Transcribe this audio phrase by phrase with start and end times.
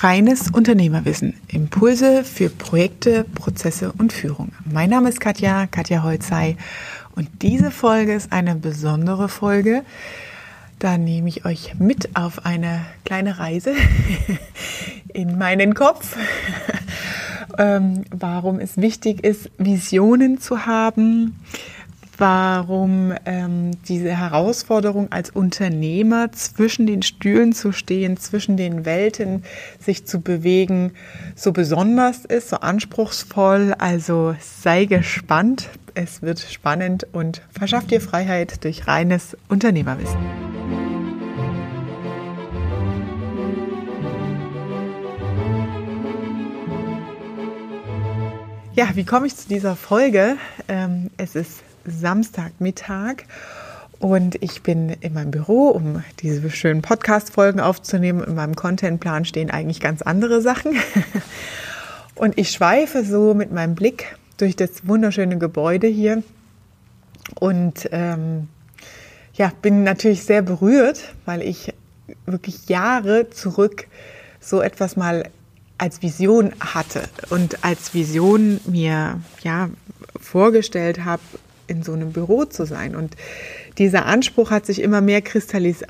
[0.00, 1.34] Reines Unternehmerwissen.
[1.48, 4.52] Impulse für Projekte, Prozesse und Führung.
[4.70, 6.58] Mein Name ist Katja, Katja Holzei.
[7.14, 9.84] Und diese Folge ist eine besondere Folge.
[10.78, 13.72] Da nehme ich euch mit auf eine kleine Reise
[15.14, 16.14] in meinen Kopf.
[17.58, 21.40] ähm, warum es wichtig ist, Visionen zu haben,
[22.18, 29.44] warum ähm, diese Herausforderung als Unternehmer zwischen den Stühlen zu stehen, zwischen den Welten
[29.78, 30.92] sich zu bewegen,
[31.34, 33.74] so besonders ist, so anspruchsvoll.
[33.78, 40.18] Also sei gespannt, es wird spannend und verschafft dir Freiheit durch reines Unternehmerwissen.
[48.74, 50.36] Ja, wie komme ich zu dieser Folge?
[50.68, 53.24] Ähm, es ist Samstagmittag
[53.98, 58.22] und ich bin in meinem Büro, um diese schönen Podcast-Folgen aufzunehmen.
[58.22, 60.76] In meinem Contentplan stehen eigentlich ganz andere Sachen.
[62.16, 66.22] Und ich schweife so mit meinem Blick durch das wunderschöne Gebäude hier
[67.38, 68.48] und ähm,
[69.34, 71.74] ja, bin natürlich sehr berührt, weil ich
[72.24, 73.86] wirklich Jahre zurück
[74.40, 75.28] so etwas mal
[75.78, 79.68] als Vision hatte und als Vision mir ja
[80.18, 81.22] vorgestellt habe,
[81.66, 82.96] in so einem Büro zu sein.
[82.96, 83.16] Und
[83.78, 85.22] dieser Anspruch hat sich immer mehr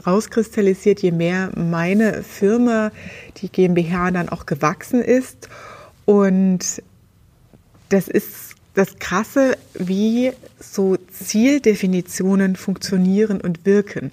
[0.06, 2.90] rauskristallisiert, je mehr meine Firma,
[3.38, 5.48] die GmbH, dann auch gewachsen ist.
[6.04, 6.82] Und
[7.88, 14.12] das ist das Krasse, wie so Zieldefinitionen funktionieren und wirken.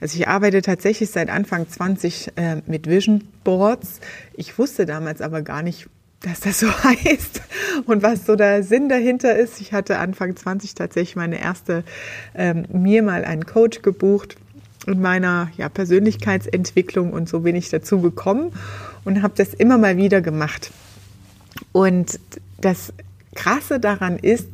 [0.00, 4.00] Also ich arbeite tatsächlich seit Anfang 20 äh, mit Vision Boards.
[4.34, 5.88] Ich wusste damals aber gar nicht,
[6.24, 7.42] dass das so heißt
[7.86, 9.60] und was so der Sinn dahinter ist.
[9.60, 11.84] Ich hatte Anfang 20 tatsächlich meine erste,
[12.34, 14.36] ähm, mir mal einen Coach gebucht
[14.86, 18.52] in meiner ja, Persönlichkeitsentwicklung und so bin ich dazu gekommen
[19.04, 20.70] und habe das immer mal wieder gemacht.
[21.72, 22.18] Und
[22.60, 22.92] das
[23.34, 24.48] Krasse daran ist,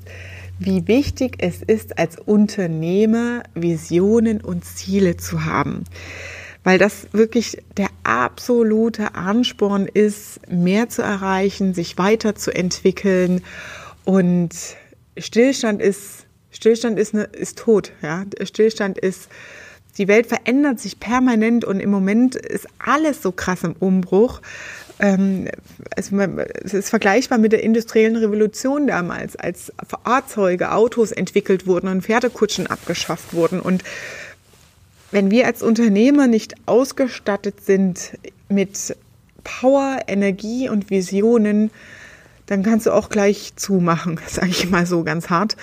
[0.59, 5.85] wie wichtig es ist, als Unternehmer Visionen und Ziele zu haben
[6.65, 13.43] weil das wirklich der absolute Ansporn ist, mehr zu erreichen, sich weiterzuentwickeln
[14.05, 14.51] und
[15.17, 18.25] Stillstand ist Stillstand ist, ne, ist tot, ja.
[18.43, 19.29] Stillstand ist
[19.99, 24.41] die Welt verändert sich permanent und im Moment ist alles so krass im Umbruch.
[24.99, 32.03] Es, es ist vergleichbar mit der industriellen Revolution damals, als Fahrzeuge, Autos entwickelt wurden und
[32.03, 33.83] Pferdekutschen abgeschafft wurden und
[35.11, 38.97] wenn wir als Unternehmer nicht ausgestattet sind mit
[39.45, 41.71] Power, Energie und Visionen,
[42.47, 45.57] dann kannst du auch gleich zumachen, sage ich mal so ganz hart.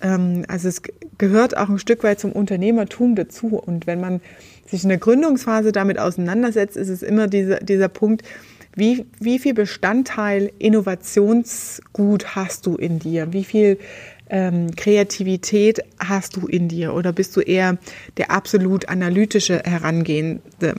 [0.00, 0.82] Ähm, also es
[1.18, 3.60] gehört auch ein Stück weit zum Unternehmertum dazu.
[3.64, 4.20] Und wenn man
[4.66, 8.22] sich in der Gründungsphase damit auseinandersetzt, ist es immer dieser, dieser Punkt,
[8.74, 13.32] wie, wie viel Bestandteil Innovationsgut hast du in dir?
[13.32, 13.78] Wie viel
[14.32, 17.76] ähm, Kreativität hast du in dir oder bist du eher
[18.16, 20.74] der absolut analytische Herangehende?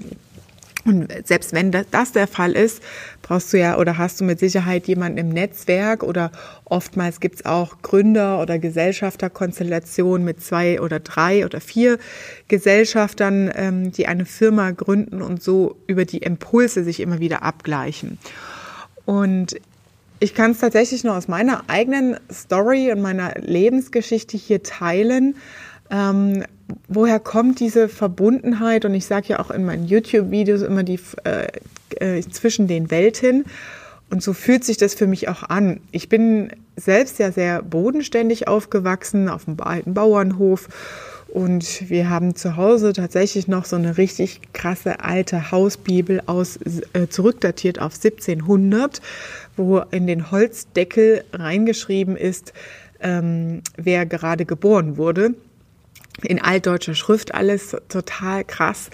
[0.86, 2.82] Und selbst wenn das der Fall ist,
[3.22, 6.32] brauchst du ja oder hast du mit Sicherheit jemanden im Netzwerk oder
[6.66, 12.00] oftmals gibt es auch Gründer- oder Gesellschafterkonstellationen mit zwei oder drei oder vier
[12.50, 18.18] Gesellschaftern, ähm, die eine Firma gründen und so über die Impulse sich immer wieder abgleichen.
[19.06, 19.56] Und
[20.24, 25.36] ich kann es tatsächlich nur aus meiner eigenen Story und meiner Lebensgeschichte hier teilen.
[25.92, 26.46] Ähm,
[26.88, 28.86] woher kommt diese Verbundenheit?
[28.86, 31.48] Und ich sage ja auch in meinen YouTube-Videos immer die äh,
[32.18, 33.44] äh, zwischen den Welten.
[34.10, 35.82] Und so fühlt sich das für mich auch an.
[35.92, 40.70] Ich bin selbst ja sehr bodenständig aufgewachsen auf dem alten Bauernhof
[41.34, 46.60] und wir haben zu Hause tatsächlich noch so eine richtig krasse alte Hausbibel aus,
[46.94, 49.02] äh, zurückdatiert auf 1700,
[49.58, 52.54] wo in den Holzdeckel reingeschrieben ist,
[53.00, 55.34] ähm, wer gerade geboren wurde.
[56.22, 58.92] In altdeutscher Schrift alles total krass.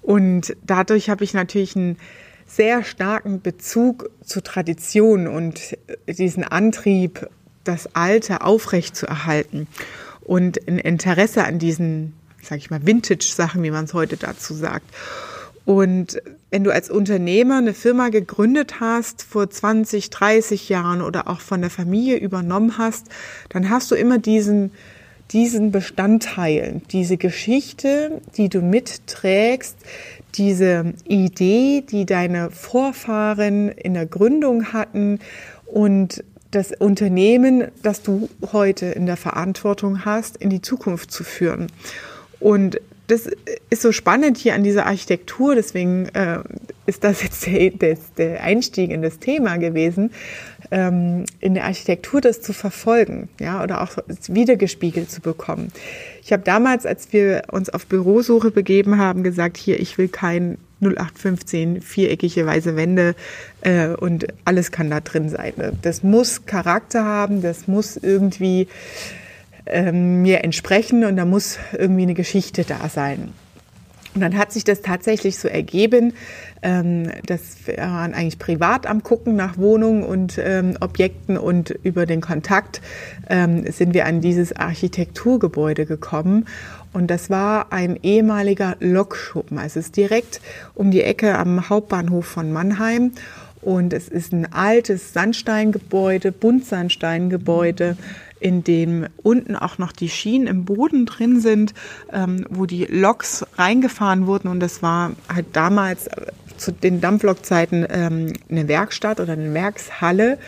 [0.00, 1.98] Und dadurch habe ich natürlich einen
[2.46, 7.28] sehr starken Bezug zu Tradition und diesen Antrieb,
[7.64, 9.68] das Alte aufrecht zu erhalten
[10.24, 14.86] und ein Interesse an diesen, sag ich mal, Vintage-Sachen, wie man es heute dazu sagt.
[15.64, 16.20] Und
[16.50, 21.60] wenn du als Unternehmer eine Firma gegründet hast vor 20, 30 Jahren oder auch von
[21.60, 23.06] der Familie übernommen hast,
[23.48, 24.72] dann hast du immer diesen,
[25.30, 29.76] diesen Bestandteil, diese Geschichte, die du mitträgst,
[30.34, 35.20] diese Idee, die deine Vorfahren in der Gründung hatten
[35.66, 41.66] und das Unternehmen, das du heute in der Verantwortung hast, in die Zukunft zu führen.
[42.38, 43.28] Und das
[43.68, 46.38] ist so spannend hier an dieser Architektur, deswegen äh,
[46.86, 50.10] ist das jetzt der, der, der Einstieg in das Thema gewesen,
[50.70, 55.72] ähm, in der Architektur das zu verfolgen, ja, oder auch wiedergespiegelt zu bekommen.
[56.22, 60.58] Ich habe damals, als wir uns auf Bürosuche begeben haben, gesagt, hier, ich will kein
[60.82, 63.14] 0815 viereckige weiße Wände
[63.62, 65.52] äh, und alles kann da drin sein.
[65.82, 68.68] Das muss Charakter haben, das muss irgendwie
[69.66, 73.32] ähm, mir entsprechen und da muss irgendwie eine Geschichte da sein.
[74.14, 76.12] Und dann hat sich das tatsächlich so ergeben,
[76.62, 82.04] ähm, dass wir waren eigentlich privat am Gucken nach Wohnungen und ähm, Objekten und über
[82.04, 82.82] den Kontakt
[83.30, 86.46] ähm, sind wir an dieses Architekturgebäude gekommen.
[86.92, 89.58] Und das war ein ehemaliger Lokschuppen.
[89.58, 90.40] Also es ist direkt
[90.74, 93.12] um die Ecke am Hauptbahnhof von Mannheim.
[93.62, 97.96] Und es ist ein altes Sandsteingebäude, Buntsandsteingebäude,
[98.40, 101.72] in dem unten auch noch die Schienen im Boden drin sind,
[102.12, 104.48] ähm, wo die Loks reingefahren wurden.
[104.48, 110.38] Und das war halt damals äh, zu den Dampflokzeiten ähm, eine Werkstatt oder eine Werkshalle,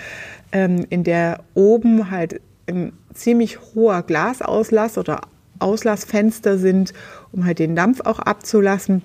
[0.50, 5.23] ähm, in der oben halt ein ziemlich hoher Glasauslass oder
[5.64, 6.93] Auslassfenster sind,
[7.32, 9.02] um halt den Dampf auch abzulassen.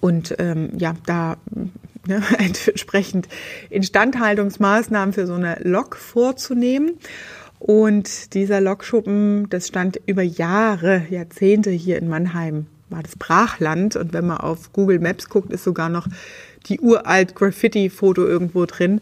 [0.00, 1.36] Und ähm, ja, da
[2.06, 3.28] ne, entsprechend
[3.70, 6.98] Instandhaltungsmaßnahmen für so eine Lok vorzunehmen.
[7.58, 13.96] Und dieser Lokschuppen, das stand über Jahre, Jahrzehnte hier in Mannheim, war das Brachland.
[13.96, 16.06] Und wenn man auf Google Maps guckt, ist sogar noch
[16.66, 19.00] die uralt Graffiti-Foto irgendwo drin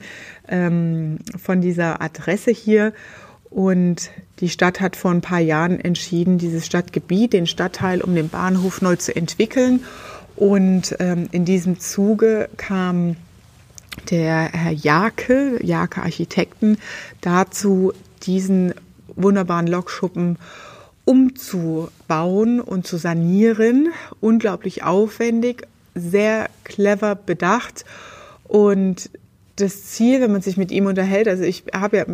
[0.48, 2.92] ähm, von dieser Adresse hier.
[3.54, 4.10] Und
[4.40, 8.80] die Stadt hat vor ein paar Jahren entschieden, dieses Stadtgebiet, den Stadtteil um den Bahnhof
[8.80, 9.84] neu zu entwickeln.
[10.36, 13.16] Und ähm, in diesem Zuge kam
[14.10, 16.78] der Herr Jake, Jake Architekten,
[17.20, 18.72] dazu, diesen
[19.14, 20.38] wunderbaren Lokschuppen
[21.04, 23.92] umzubauen und zu sanieren.
[24.20, 27.84] Unglaublich aufwendig, sehr clever bedacht
[28.44, 29.10] und
[29.62, 32.06] das Ziel, wenn man sich mit ihm unterhält, also ich habe ja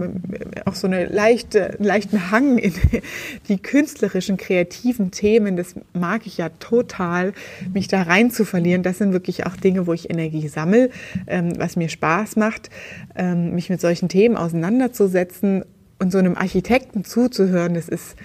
[0.66, 2.74] auch so eine leichte, einen leichten Hang in
[3.48, 7.32] die künstlerischen, kreativen Themen, das mag ich ja total,
[7.72, 8.82] mich da rein zu verlieren.
[8.82, 10.90] Das sind wirklich auch Dinge, wo ich Energie sammle,
[11.26, 12.70] ähm, was mir Spaß macht,
[13.16, 15.64] ähm, mich mit solchen Themen auseinanderzusetzen
[15.98, 18.16] und so einem Architekten zuzuhören, das ist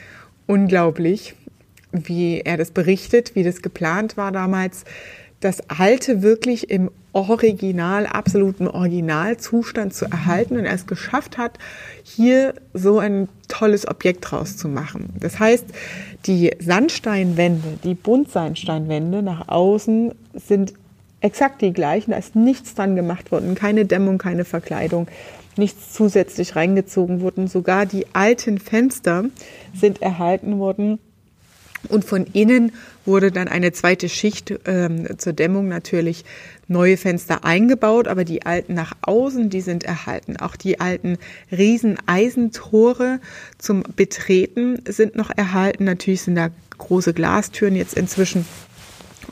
[0.45, 1.35] unglaublich,
[1.91, 4.83] wie er das berichtet, wie das geplant war damals,
[5.43, 11.59] das Alte wirklich im Original, absoluten Originalzustand zu erhalten und er es geschafft hat,
[12.03, 15.09] hier so ein tolles Objekt draus zu machen.
[15.19, 15.65] Das heißt,
[16.25, 20.73] die Sandsteinwände, die Buntsandsteinwände nach außen sind
[21.19, 22.11] exakt die gleichen.
[22.11, 25.07] Da ist nichts dran gemacht worden, keine Dämmung, keine Verkleidung,
[25.57, 27.47] nichts zusätzlich reingezogen worden.
[27.47, 29.25] Sogar die alten Fenster
[29.73, 30.99] sind erhalten worden
[31.89, 32.71] und von innen
[33.05, 36.25] wurde dann eine zweite Schicht ähm, zur Dämmung natürlich
[36.67, 40.37] neue Fenster eingebaut, aber die alten nach außen, die sind erhalten.
[40.37, 41.17] Auch die alten
[41.51, 43.19] Rieseneisentore
[43.57, 45.83] zum Betreten sind noch erhalten.
[45.83, 48.45] Natürlich sind da große Glastüren jetzt inzwischen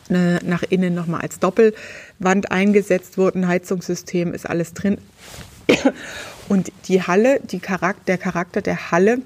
[0.09, 3.47] äh, nach innen nochmal als Doppelwand eingesetzt worden.
[3.47, 4.97] Heizungssystem ist alles drin.
[6.49, 9.19] Und die Halle, die Charakter, der Charakter der Halle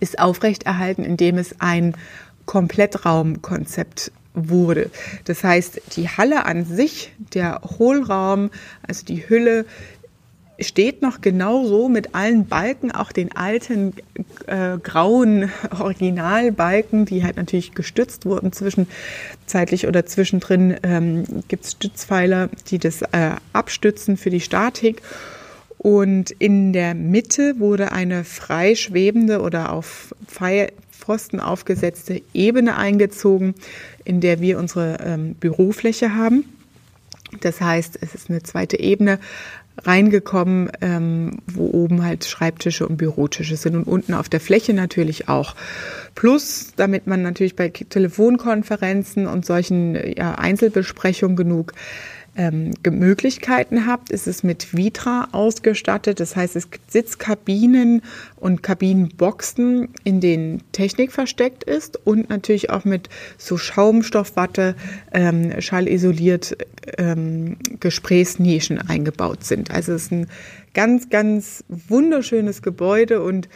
[0.00, 1.94] ist aufrechterhalten, indem es ein
[2.46, 4.90] Komplettraumkonzept wurde.
[5.24, 8.50] Das heißt, die Halle an sich, der Hohlraum,
[8.86, 9.64] also die Hülle,
[10.60, 13.92] steht noch genauso mit allen Balken, auch den alten
[14.46, 22.50] äh, grauen Originalbalken, die halt natürlich gestützt wurden zwischenzeitlich oder zwischendrin ähm, gibt es Stützpfeiler,
[22.68, 25.02] die das äh, abstützen für die Statik.
[25.78, 30.14] Und in der Mitte wurde eine frei schwebende oder auf
[31.04, 33.54] Pfosten aufgesetzte Ebene eingezogen,
[34.04, 36.44] in der wir unsere ähm, Bürofläche haben.
[37.40, 39.18] Das heißt, es ist eine zweite Ebene
[39.82, 45.28] reingekommen, ähm, wo oben halt Schreibtische und Bürotische sind und unten auf der Fläche natürlich
[45.28, 45.56] auch.
[46.14, 51.72] Plus, damit man natürlich bei Telefonkonferenzen und solchen ja, Einzelbesprechungen genug
[52.36, 56.20] ähm, Möglichkeiten habt, ist es mit Vitra ausgestattet.
[56.20, 58.02] Das heißt, es gibt Sitzkabinen
[58.36, 64.74] und Kabinenboxen, in denen Technik versteckt ist und natürlich auch mit so Schaumstoffwatte
[65.12, 66.56] ähm, schallisoliert
[66.98, 69.70] ähm, Gesprächsnischen eingebaut sind.
[69.70, 70.26] Also es ist ein
[70.74, 73.48] ganz, ganz wunderschönes Gebäude und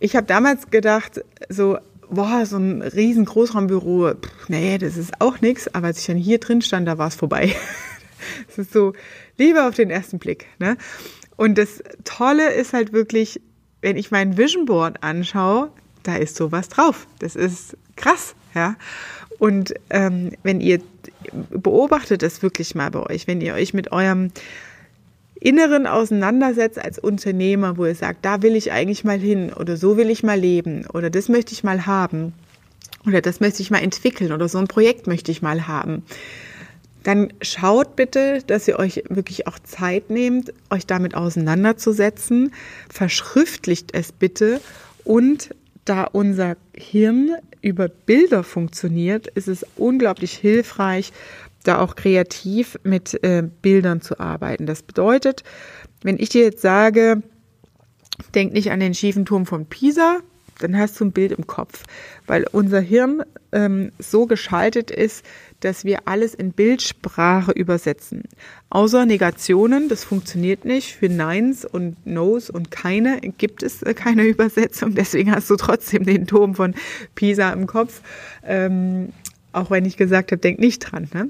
[0.00, 1.78] ich habe damals gedacht, so
[2.10, 5.72] boah, so ein riesen Großraumbüro, pff, nee, das ist auch nichts.
[5.74, 7.54] Aber als ich dann hier drin stand, da war es vorbei.
[8.48, 8.94] Es ist so
[9.38, 10.46] Liebe auf den ersten Blick.
[10.58, 10.76] Ne?
[11.36, 13.40] Und das Tolle ist halt wirklich,
[13.80, 15.70] wenn ich mein Vision Board anschaue,
[16.02, 17.06] da ist sowas drauf.
[17.20, 18.74] Das ist krass, ja.
[19.38, 20.80] Und ähm, wenn ihr
[21.50, 24.32] beobachtet es wirklich mal bei euch, wenn ihr euch mit eurem
[25.40, 29.96] Inneren auseinandersetzt als Unternehmer, wo ihr sagt, da will ich eigentlich mal hin oder so
[29.96, 32.32] will ich mal leben oder das möchte ich mal haben
[33.06, 36.02] oder das möchte ich mal entwickeln oder so ein Projekt möchte ich mal haben,
[37.04, 42.52] dann schaut bitte, dass ihr euch wirklich auch Zeit nehmt, euch damit auseinanderzusetzen,
[42.90, 44.60] verschriftlicht es bitte
[45.04, 45.54] und
[45.84, 51.12] da unser Hirn über Bilder funktioniert, ist es unglaublich hilfreich,
[51.68, 54.66] da auch kreativ mit äh, Bildern zu arbeiten.
[54.66, 55.44] Das bedeutet,
[56.02, 57.22] wenn ich dir jetzt sage,
[58.34, 60.18] denk nicht an den schiefen Turm von Pisa,
[60.58, 61.84] dann hast du ein Bild im Kopf,
[62.26, 63.22] weil unser Hirn
[63.52, 65.24] ähm, so geschaltet ist,
[65.60, 68.24] dass wir alles in Bildsprache übersetzen.
[68.70, 70.96] Außer Negationen, das funktioniert nicht.
[70.96, 74.94] Für Neins und Nos und keine gibt es äh, keine Übersetzung.
[74.94, 76.74] Deswegen hast du trotzdem den Turm von
[77.14, 78.02] Pisa im Kopf.
[78.44, 79.12] Ähm,
[79.58, 81.08] auch wenn ich gesagt habe, denk nicht dran.
[81.12, 81.28] Ne?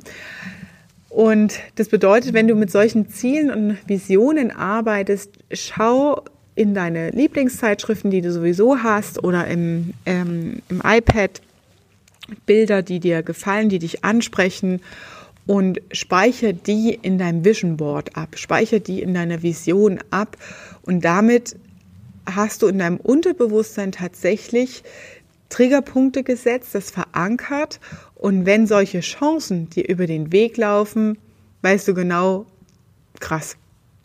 [1.09, 6.23] Und das bedeutet, wenn du mit solchen Zielen und Visionen arbeitest, schau
[6.55, 11.41] in deine Lieblingszeitschriften, die du sowieso hast, oder im, ähm, im iPad
[12.47, 14.81] Bilder, die dir gefallen, die dich ansprechen
[15.47, 20.37] und speichere die in deinem Vision Board ab, speichere die in deiner Vision ab
[20.83, 21.57] und damit
[22.27, 24.83] hast du in deinem Unterbewusstsein tatsächlich
[25.49, 27.81] Triggerpunkte gesetzt, das verankert
[28.19, 31.19] und wenn solche Chancen dir über den Weg laufen,
[31.63, 32.47] weißt du genau,
[33.21, 33.57] krass,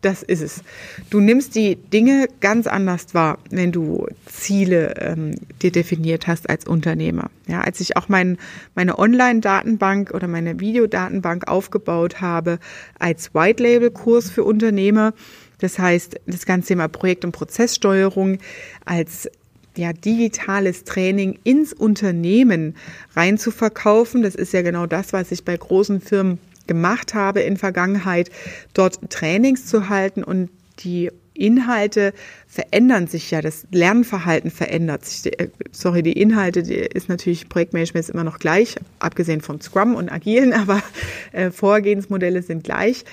[0.02, 0.64] das ist es.
[1.10, 6.68] Du nimmst die Dinge ganz anders wahr, wenn du Ziele ähm, dir definiert hast als
[6.68, 7.32] Unternehmer.
[7.48, 8.38] Ja, als ich auch mein,
[8.76, 12.60] meine Online-Datenbank oder meine Videodatenbank aufgebaut habe
[13.00, 15.14] als White-Label-Kurs für Unternehmer,
[15.60, 18.40] das heißt, das ganze Thema Projekt- und Prozesssteuerung
[18.84, 19.30] als
[19.76, 22.76] ja, digitales Training ins Unternehmen
[23.16, 24.22] rein zu verkaufen.
[24.24, 28.30] Das ist ja genau das, was ich bei großen Firmen gemacht habe in Vergangenheit,
[28.74, 30.50] dort Trainings zu halten und
[30.80, 32.14] die Inhalte
[32.48, 35.40] verändern sich ja, das Lernverhalten verändert sich.
[35.40, 39.96] Äh, sorry, die Inhalte die ist natürlich Projektmanagement ist immer noch gleich, abgesehen von Scrum
[39.96, 40.82] und Agilen, aber
[41.32, 43.04] äh, Vorgehensmodelle sind gleich.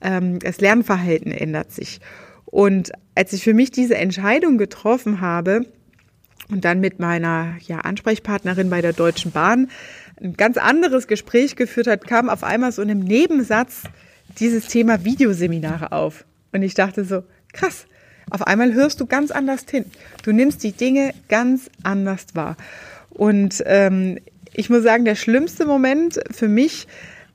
[0.00, 2.00] Ähm, das Lernverhalten ändert sich.
[2.46, 5.66] Und als ich für mich diese Entscheidung getroffen habe
[6.50, 9.68] und dann mit meiner ja, Ansprechpartnerin bei der Deutschen Bahn
[10.20, 13.82] ein ganz anderes Gespräch geführt hat, kam auf einmal so in einem Nebensatz
[14.38, 16.24] dieses Thema Videoseminare auf.
[16.52, 17.22] Und ich dachte so,
[17.52, 17.86] krass,
[18.30, 19.84] auf einmal hörst du ganz anders hin.
[20.22, 22.56] Du nimmst die Dinge ganz anders wahr.
[23.10, 24.18] Und ähm,
[24.52, 26.86] ich muss sagen, der schlimmste Moment für mich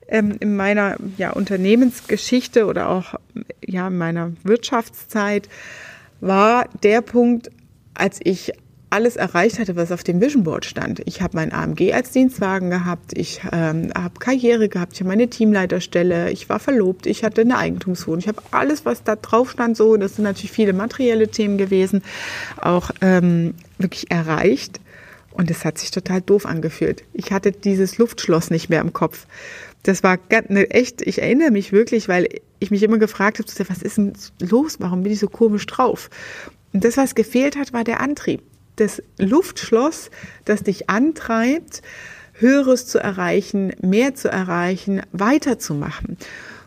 [0.08, 3.16] ähm, in meiner ja, Unternehmensgeschichte oder auch
[3.66, 5.48] ja, in meiner Wirtschaftszeit
[6.20, 7.50] war der Punkt,
[7.94, 8.54] als ich
[8.92, 11.02] alles erreicht hatte, was auf dem Vision Board stand.
[11.06, 15.30] Ich habe mein AMG als Dienstwagen gehabt, ich ähm, habe Karriere gehabt, ich habe meine
[15.30, 19.78] Teamleiterstelle, ich war verlobt, ich hatte eine Eigentumswohnung, ich habe alles, was da drauf stand,
[19.78, 22.04] so, das sind natürlich viele materielle Themen gewesen,
[22.58, 24.80] auch ähm, wirklich erreicht.
[25.34, 27.06] Und es hat sich total doof angefühlt.
[27.14, 29.28] Ich hatte dieses Luftschloss nicht mehr im Kopf.
[29.84, 30.20] Das war
[30.50, 32.28] ne, echt, ich erinnere mich wirklich, weil
[32.60, 34.82] ich mich immer gefragt habe, was ist denn los?
[34.82, 36.10] Warum bin ich so komisch drauf?
[36.74, 38.42] Und das, was gefehlt hat, war der Antrieb
[38.82, 40.10] das Luftschloss,
[40.46, 41.82] das dich antreibt,
[42.34, 46.18] Höheres zu erreichen, mehr zu erreichen, weiterzumachen.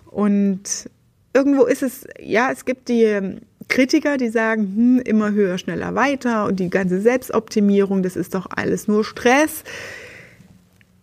[0.07, 0.89] Und
[1.33, 6.47] irgendwo ist es, ja, es gibt die Kritiker, die sagen, hm, immer höher, schneller, weiter
[6.47, 9.65] und die ganze Selbstoptimierung, das ist doch alles nur Stress.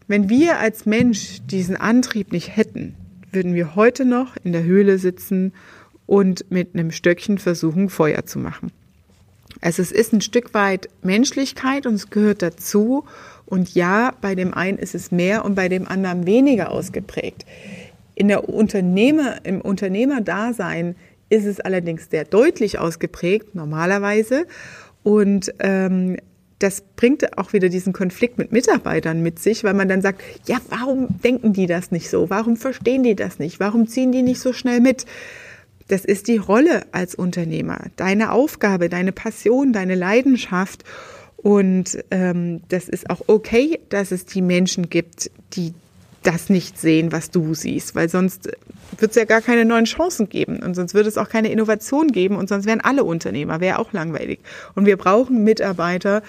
[0.08, 2.96] Wenn wir als Mensch diesen Antrieb nicht hätten,
[3.32, 5.54] würden wir heute noch in der Höhle sitzen
[6.06, 8.72] und mit einem Stöckchen versuchen, Feuer zu machen.
[9.60, 13.06] Also es ist ein Stück weit Menschlichkeit und es gehört dazu.
[13.46, 17.46] Und ja, bei dem einen ist es mehr und bei dem anderen weniger ausgeprägt.
[18.16, 20.96] In der Unternehmer, im Unternehmerdasein
[21.30, 24.46] ist es allerdings sehr deutlich ausgeprägt, normalerweise.
[25.04, 26.18] Und ähm,
[26.60, 30.58] das bringt auch wieder diesen Konflikt mit Mitarbeitern mit sich, weil man dann sagt, ja,
[30.70, 32.30] warum denken die das nicht so?
[32.30, 33.60] Warum verstehen die das nicht?
[33.60, 35.06] Warum ziehen die nicht so schnell mit?
[35.92, 40.86] Das ist die Rolle als Unternehmer, deine Aufgabe, deine Passion, deine Leidenschaft.
[41.36, 45.74] Und ähm, das ist auch okay, dass es die Menschen gibt, die
[46.24, 48.50] das nicht sehen, was du siehst, weil sonst
[48.98, 52.10] wird es ja gar keine neuen Chancen geben und sonst würde es auch keine Innovation
[52.10, 54.40] geben und sonst wären alle Unternehmer, wäre auch langweilig.
[54.76, 56.22] Und wir brauchen Mitarbeiter,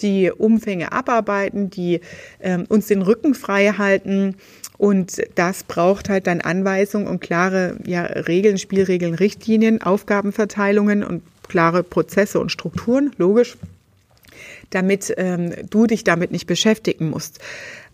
[0.00, 2.00] die Umfänge abarbeiten, die
[2.40, 4.36] ähm, uns den Rücken frei halten,
[4.80, 11.82] und das braucht halt dann Anweisungen und klare ja, Regeln, Spielregeln, Richtlinien, Aufgabenverteilungen und klare
[11.82, 13.58] Prozesse und Strukturen, logisch,
[14.70, 17.40] damit ähm, du dich damit nicht beschäftigen musst.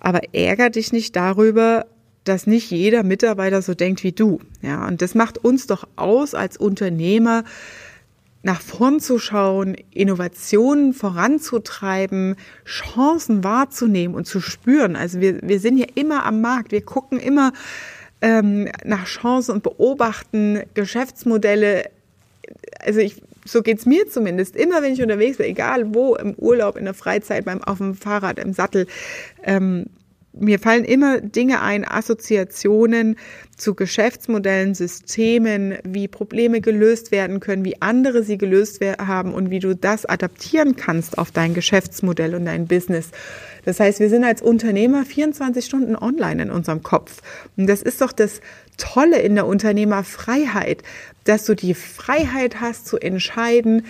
[0.07, 1.85] Aber ärger dich nicht darüber,
[2.23, 4.39] dass nicht jeder Mitarbeiter so denkt wie du.
[4.63, 7.43] Ja, und das macht uns doch aus als Unternehmer,
[8.45, 14.95] nach vorn zu schauen, Innovationen voranzutreiben, Chancen wahrzunehmen und zu spüren.
[14.95, 17.53] Also wir, wir sind ja immer am Markt, wir gucken immer
[18.21, 21.91] ähm, nach Chancen und beobachten Geschäftsmodelle.
[22.79, 24.55] Also ich, so geht's mir zumindest.
[24.55, 27.97] Immer wenn ich unterwegs bin, egal wo, im Urlaub, in der Freizeit, beim auf dem
[27.97, 28.87] Fahrrad, im Sattel,
[29.43, 29.87] ähm,
[30.39, 33.17] mir fallen immer Dinge ein, Assoziationen
[33.57, 39.61] zu Geschäftsmodellen, Systemen, wie Probleme gelöst werden können, wie andere sie gelöst haben und wie
[39.61, 43.11] du das adaptieren kannst auf dein Geschäftsmodell und dein Business.
[43.65, 47.23] Das heißt, wir sind als Unternehmer 24 Stunden online in unserem Kopf.
[47.57, 48.41] Und das ist doch das
[48.77, 50.83] Tolle in der Unternehmerfreiheit,
[51.25, 53.87] dass du die Freiheit hast zu entscheiden,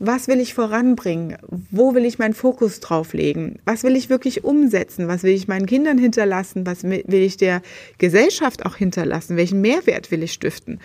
[0.00, 1.36] was will ich voranbringen?
[1.70, 3.58] Wo will ich meinen Fokus drauf legen?
[3.66, 5.08] Was will ich wirklich umsetzen?
[5.08, 6.66] Was will ich meinen Kindern hinterlassen?
[6.66, 7.60] Was will ich der
[7.98, 9.36] Gesellschaft auch hinterlassen?
[9.36, 10.80] Welchen Mehrwert will ich stiften?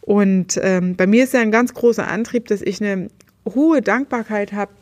[0.00, 3.10] Und ähm, bei mir ist ja ein ganz großer Antrieb, dass ich eine
[3.54, 4.72] hohe Dankbarkeit habe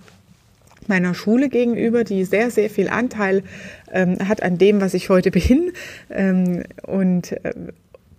[0.87, 3.43] meiner Schule gegenüber, die sehr, sehr viel Anteil
[3.91, 5.73] ähm, hat an dem, was ich heute bin.
[6.09, 7.53] Ähm, und äh,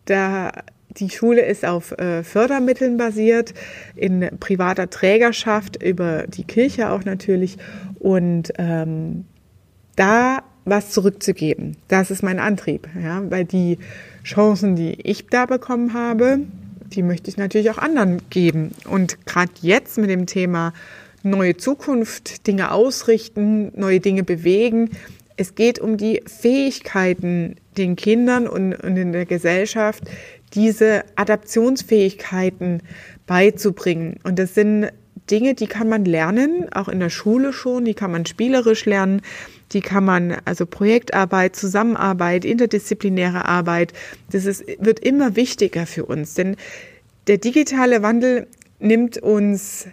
[0.06, 0.52] da
[0.98, 3.54] die Schule ist auf äh, Fördermitteln basiert,
[3.96, 7.58] in privater Trägerschaft, über die Kirche auch natürlich.
[8.00, 9.26] Und ähm,
[9.96, 12.88] da was zurückzugeben, das ist mein Antrieb.
[13.02, 13.22] Ja?
[13.30, 13.80] Weil die
[14.24, 16.40] Chancen, die ich da bekommen habe,
[16.94, 18.72] die möchte ich natürlich auch anderen geben.
[18.90, 20.74] Und gerade jetzt mit dem Thema
[21.24, 24.92] neue Zukunft, Dinge ausrichten, neue Dinge bewegen.
[25.36, 30.04] Es geht um die Fähigkeiten den Kindern und, und in der Gesellschaft,
[30.54, 32.82] diese Adaptionsfähigkeiten
[33.26, 34.20] beizubringen.
[34.24, 34.90] Und das sind
[35.30, 39.22] Dinge, die kann man lernen, auch in der Schule schon, die kann man spielerisch lernen,
[39.72, 43.94] die kann man, also Projektarbeit, Zusammenarbeit, interdisziplinäre Arbeit,
[44.32, 46.58] das ist, wird immer wichtiger für uns, denn
[47.28, 48.48] der digitale Wandel
[48.80, 49.88] nimmt uns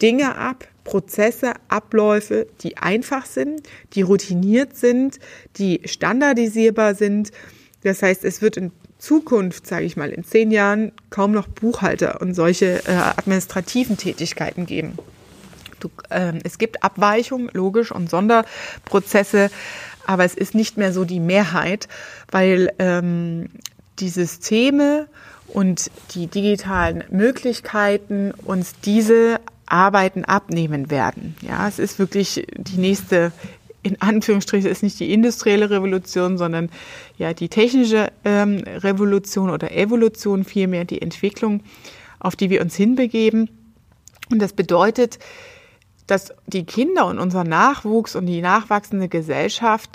[0.00, 3.62] Dinge ab, Prozesse, Abläufe, die einfach sind,
[3.94, 5.18] die routiniert sind,
[5.56, 7.32] die standardisierbar sind.
[7.82, 12.20] Das heißt, es wird in Zukunft, sage ich mal, in zehn Jahren kaum noch Buchhalter
[12.20, 14.98] und solche äh, administrativen Tätigkeiten geben.
[15.80, 19.50] Du, äh, es gibt Abweichungen, logisch, und Sonderprozesse,
[20.06, 21.88] aber es ist nicht mehr so die Mehrheit,
[22.30, 23.50] weil ähm,
[23.98, 25.08] die Systeme
[25.48, 31.36] und die digitalen Möglichkeiten uns diese Arbeiten abnehmen werden.
[31.42, 33.32] Ja, es ist wirklich die nächste
[33.86, 36.70] in Anführungsstrichen ist nicht die industrielle Revolution, sondern
[37.18, 41.62] ja die technische ähm, Revolution oder Evolution vielmehr, die Entwicklung,
[42.18, 43.48] auf die wir uns hinbegeben.
[44.28, 45.20] Und das bedeutet,
[46.08, 49.90] dass die Kinder und unser Nachwuchs und die nachwachsende Gesellschaft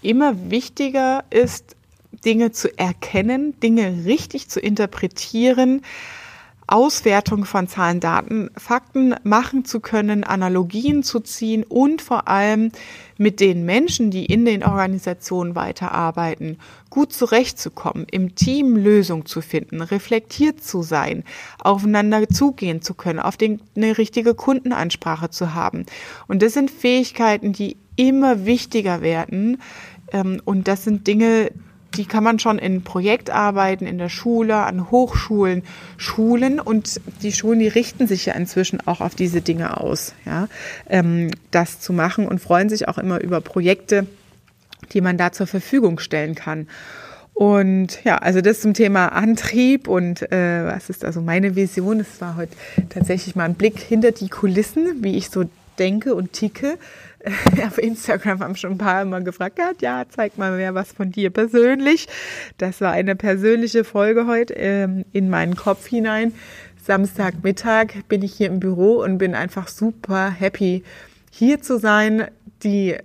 [0.00, 1.74] immer wichtiger ist,
[2.24, 5.82] Dinge zu erkennen, Dinge richtig zu interpretieren,
[6.66, 12.70] Auswertung von Zahlen, Daten, Fakten machen zu können, Analogien zu ziehen und vor allem
[13.18, 16.58] mit den Menschen, die in den Organisationen weiterarbeiten,
[16.90, 21.24] gut zurechtzukommen, im Team Lösung zu finden, reflektiert zu sein,
[21.58, 25.86] aufeinander zugehen zu können, auf den, eine richtige Kundenansprache zu haben.
[26.28, 29.60] Und das sind Fähigkeiten, die immer wichtiger werden.
[30.12, 31.50] Ähm, und das sind Dinge,
[31.96, 35.62] die kann man schon in Projektarbeiten in der Schule, an Hochschulen
[35.96, 40.48] schulen und die Schulen, die richten sich ja inzwischen auch auf diese Dinge aus, ja,
[40.88, 44.06] ähm, das zu machen und freuen sich auch immer über Projekte,
[44.92, 46.68] die man da zur Verfügung stellen kann.
[47.34, 51.98] Und ja, also das zum Thema Antrieb und äh, was ist also meine Vision?
[51.98, 52.52] Es war heute
[52.90, 55.44] tatsächlich mal ein Blick hinter die Kulissen, wie ich so
[55.78, 56.78] denke und ticke.
[57.66, 61.30] auf Instagram haben schon ein paar Mal gefragt, ja, zeig mal mehr was von dir
[61.30, 62.06] persönlich.
[62.58, 66.34] Das war eine persönliche Folge heute ähm, in meinen Kopf hinein.
[66.82, 70.84] Samstagmittag bin ich hier im Büro und bin einfach super happy,
[71.30, 72.28] hier zu sein,
[72.62, 72.96] die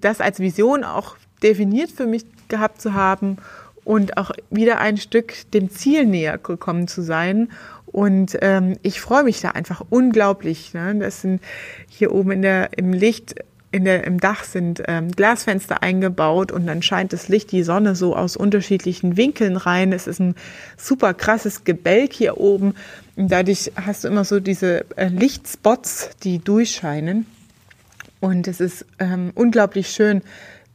[0.00, 3.36] das als Vision auch definiert für mich gehabt zu haben
[3.84, 7.50] und auch wieder ein Stück dem Ziel näher gekommen zu sein.
[7.86, 10.74] Und ähm, ich freue mich da einfach unglaublich.
[10.74, 10.96] Ne?
[10.98, 11.40] Das sind
[11.88, 13.36] hier oben in der, im Licht
[13.76, 17.94] in der, im Dach sind ähm, Glasfenster eingebaut und dann scheint das Licht, die Sonne
[17.94, 19.92] so aus unterschiedlichen Winkeln rein.
[19.92, 20.34] Es ist ein
[20.78, 22.74] super krasses Gebälk hier oben.
[23.16, 27.26] Und dadurch hast du immer so diese äh, Lichtspots, die durchscheinen.
[28.20, 30.22] Und es ist ähm, unglaublich schön,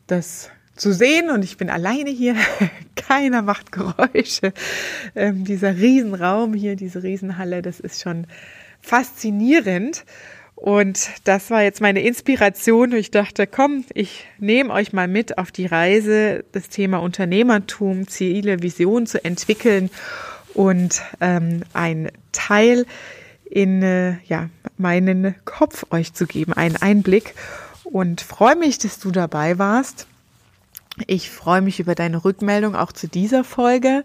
[0.05, 1.31] das zu sehen.
[1.31, 2.35] Und ich bin alleine hier.
[2.95, 4.53] Keiner macht Geräusche.
[5.15, 8.27] Ähm, dieser Riesenraum hier, diese Riesenhalle, das ist schon
[8.79, 10.05] faszinierend.
[10.61, 12.91] Und das war jetzt meine Inspiration.
[12.93, 18.61] Ich dachte, komm, ich nehme euch mal mit auf die Reise, das Thema Unternehmertum, Ziele,
[18.61, 19.89] Vision zu entwickeln
[20.53, 22.85] und ähm, ein Teil
[23.49, 27.33] in äh, ja, meinen Kopf euch zu geben, einen Einblick.
[27.83, 30.05] Und freue mich, dass du dabei warst.
[31.07, 34.03] Ich freue mich über deine Rückmeldung auch zu dieser Folge.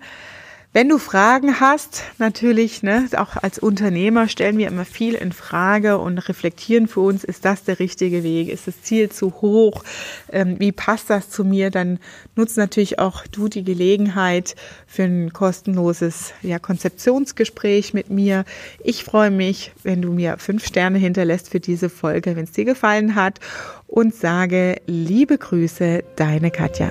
[0.77, 5.97] Wenn du Fragen hast, natürlich, ne, auch als Unternehmer stellen wir immer viel in Frage
[5.97, 8.51] und reflektieren für uns, ist das der richtige Weg?
[8.51, 9.85] Ist das Ziel zu hoch?
[10.31, 11.71] Ähm, wie passt das zu mir?
[11.71, 11.99] Dann
[12.35, 14.55] nutzt natürlich auch du die Gelegenheit
[14.87, 18.45] für ein kostenloses ja, Konzeptionsgespräch mit mir.
[18.85, 22.67] Ich freue mich, wenn du mir fünf Sterne hinterlässt für diese Folge, wenn es dir
[22.67, 23.41] gefallen hat
[23.87, 26.91] und sage liebe Grüße, deine Katja.